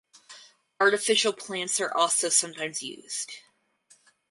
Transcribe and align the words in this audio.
Artificial 0.79 1.31
plants 1.31 1.79
are 1.79 1.93
also 1.93 2.29
sometimes 2.29 2.81
used. 2.81 3.33